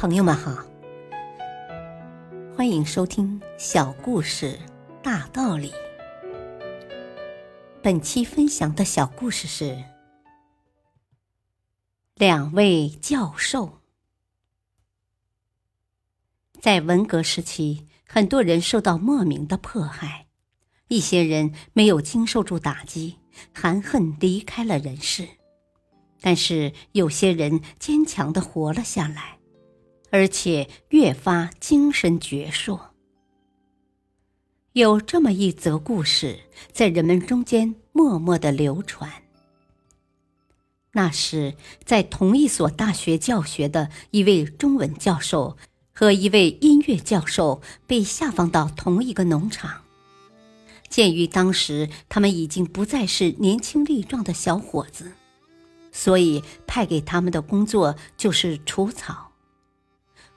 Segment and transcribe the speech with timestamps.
[0.00, 0.64] 朋友们好，
[2.56, 4.58] 欢迎收听小故事
[5.02, 5.74] 大道理。
[7.82, 9.84] 本期分享的小故事是
[12.14, 13.82] 两位教授。
[16.62, 20.28] 在文革时期，很多人受到莫名的迫害，
[20.88, 23.18] 一些人没有经受住打击，
[23.52, 25.28] 含恨离开了人世。
[26.22, 29.39] 但是有些人坚强的活了下来。
[30.10, 32.80] 而且越发精神矍铄。
[34.72, 36.40] 有这么一则故事，
[36.72, 39.10] 在人们中间默默的流传。
[40.92, 45.56] 那是在同一所大学教学的一位中文教授
[45.92, 49.82] 和一位音乐教授被下放到同一个农场。
[50.88, 55.12] 鉴于当时他们已经不再是年轻力壮的小伙子，
[55.92, 59.29] 所以派给他们的工作就是除草。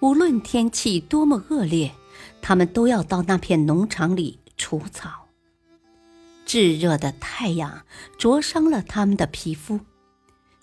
[0.00, 1.92] 无论天气多么恶劣，
[2.40, 5.26] 他们都要到那片农场里除草。
[6.46, 7.82] 炙热的太阳
[8.16, 9.80] 灼伤了他们的皮肤，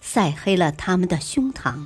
[0.01, 1.85] 晒黑了他们的胸膛。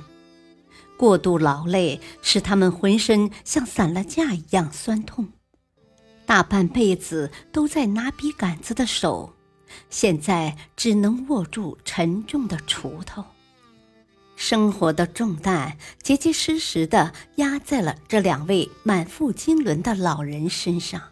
[0.96, 5.28] 过度劳累使他们浑身像散了架一样酸痛，
[6.26, 9.34] 大半辈子都在拿笔杆子的手，
[9.88, 13.24] 现在只能握住沉重的锄头。
[14.40, 21.02] 生活的重担结结实实的压在了这两位满腹经纶的老人身上。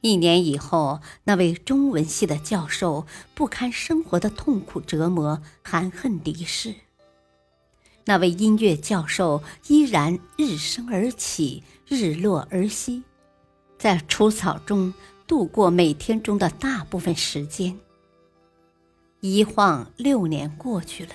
[0.00, 6.74] 一年以后，那位中文系的教授不堪生活的痛苦折磨，含恨离世。
[8.06, 13.02] 那位音乐教授依然日升而起，日落而息，
[13.78, 14.94] 在除草中
[15.26, 17.78] 度过每天中的大部分时间。
[19.20, 21.12] 一晃六年过去了。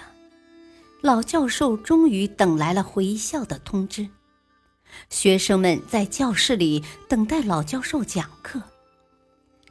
[1.02, 4.06] 老教授终于等来了回校的通知，
[5.10, 8.62] 学生们在教室里等待老教授讲课，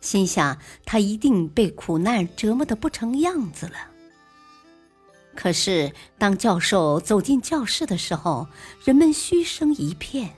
[0.01, 3.75] 心想他一定被苦难折磨得不成样子了。
[5.35, 8.47] 可是当教授走进教室的时候，
[8.83, 10.31] 人们嘘声一片，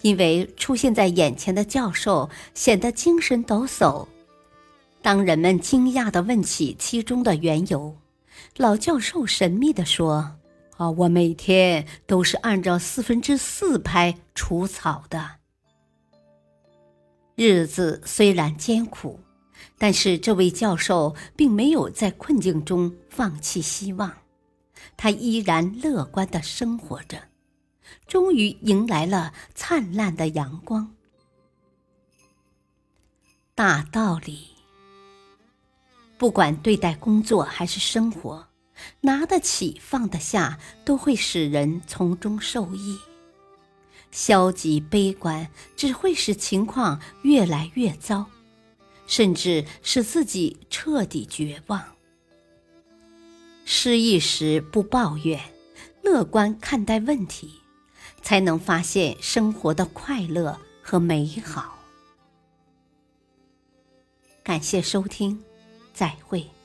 [0.00, 4.08] 因为出现在眼前的教授显得精神抖擞。
[5.02, 7.94] 当人们惊讶地问起其中的缘由，
[8.56, 10.38] 老教授神秘地说
[10.76, 15.36] ：“啊，我每天都是按照四分之四拍除草的。
[17.34, 19.20] 日子虽然艰苦，
[19.76, 24.12] 但是这位教授并没有在困境中放弃希望，
[24.96, 27.28] 他依然乐观地生活着，
[28.06, 30.94] 终于迎来了灿烂的阳光。
[33.54, 34.48] 大道理。”
[36.18, 38.48] 不管对待工作还是生活，
[39.00, 42.98] 拿得起放得下，都会使人从中受益。
[44.10, 48.26] 消极悲观只会使情况越来越糟，
[49.06, 51.84] 甚至使自己彻底绝望。
[53.64, 55.40] 失意时不抱怨，
[56.02, 57.60] 乐观看待问题，
[58.22, 61.78] 才能发现生活的快乐和美好。
[64.42, 65.47] 感谢收听。
[65.98, 66.57] 再会。